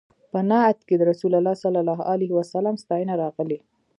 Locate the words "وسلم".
2.39-2.75